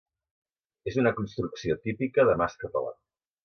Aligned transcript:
És 0.93 0.97
una 1.03 1.11
construcció 1.19 1.77
típica 1.85 2.29
de 2.33 2.41
mas 2.43 2.61
català. 2.65 2.99